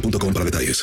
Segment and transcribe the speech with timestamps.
[0.00, 0.82] para detalles.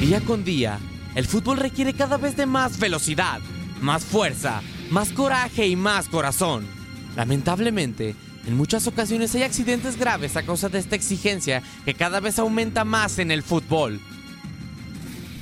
[0.00, 0.78] Día con día,
[1.14, 3.40] el fútbol requiere cada vez de más velocidad,
[3.80, 6.66] más fuerza, más coraje y más corazón.
[7.16, 8.14] Lamentablemente,
[8.46, 12.84] en muchas ocasiones hay accidentes graves a causa de esta exigencia que cada vez aumenta
[12.84, 14.00] más en el fútbol.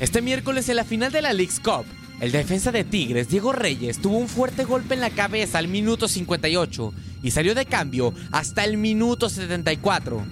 [0.00, 1.84] Este miércoles en la final de la League's Cup,
[2.20, 6.06] el defensa de Tigres, Diego Reyes, tuvo un fuerte golpe en la cabeza al minuto
[6.06, 10.24] 58 y salió de cambio hasta el minuto 74.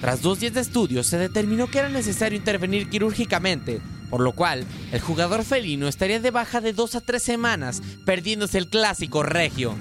[0.00, 3.80] Tras dos días de estudios, se determinó que era necesario intervenir quirúrgicamente,
[4.10, 8.58] por lo cual el jugador felino estaría de baja de dos a tres semanas, perdiéndose
[8.58, 9.74] el clásico regio.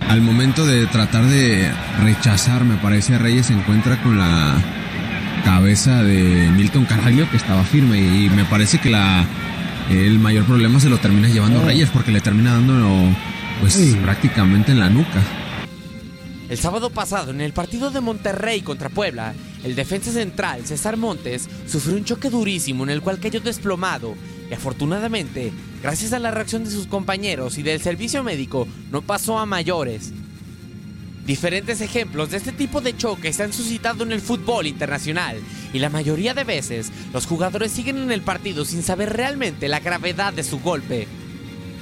[0.00, 1.68] Al momento de tratar de
[2.02, 4.56] rechazar, me parece, a Reyes se encuentra con la
[5.44, 9.26] cabeza de Milton Caraglio, que estaba firme, y me parece que la
[9.90, 13.14] el mayor problema se lo termina llevando Reyes, porque le termina dando
[13.60, 15.22] pues prácticamente en la nuca.
[16.48, 19.34] El sábado pasado, en el partido de Monterrey contra Puebla,
[19.64, 24.14] el defensa central César Montes sufrió un choque durísimo en el cual cayó desplomado
[24.48, 25.52] y afortunadamente,
[25.82, 30.12] gracias a la reacción de sus compañeros y del servicio médico, no pasó a mayores.
[31.26, 35.40] Diferentes ejemplos de este tipo de choques se han suscitado en el fútbol internacional
[35.72, 39.80] y la mayoría de veces los jugadores siguen en el partido sin saber realmente la
[39.80, 41.08] gravedad de su golpe.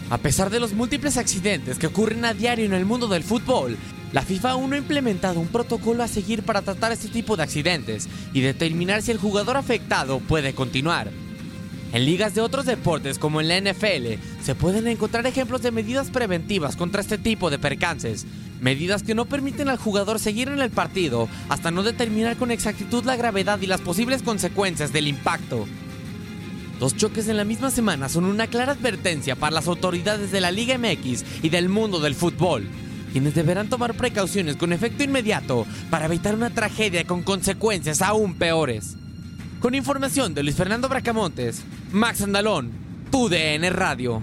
[0.09, 3.77] A pesar de los múltiples accidentes que ocurren a diario en el mundo del fútbol,
[4.15, 7.43] la FIFA aún no ha implementado un protocolo a seguir para tratar este tipo de
[7.43, 11.11] accidentes y determinar si el jugador afectado puede continuar.
[11.93, 16.11] En ligas de otros deportes como en la NFL se pueden encontrar ejemplos de medidas
[16.11, 18.25] preventivas contra este tipo de percances,
[18.61, 23.05] medidas que no permiten al jugador seguir en el partido hasta no determinar con exactitud
[23.05, 25.67] la gravedad y las posibles consecuencias del impacto.
[26.79, 30.53] Dos choques en la misma semana son una clara advertencia para las autoridades de la
[30.53, 32.69] Liga MX y del mundo del fútbol,
[33.15, 38.97] quienes deberán tomar precauciones con efecto inmediato para evitar una tragedia con consecuencias aún peores.
[39.61, 42.73] Con información de Luis Fernando Bracamontes, Max Andalón,
[43.13, 44.21] TUDN Radio.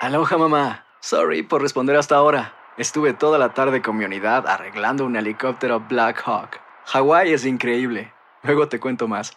[0.00, 0.86] Aloha mamá.
[1.00, 2.54] Sorry por responder hasta ahora.
[2.78, 6.60] Estuve toda la tarde con mi unidad arreglando un helicóptero Black Hawk.
[6.86, 8.12] Hawái es increíble.
[8.44, 9.36] Luego te cuento más.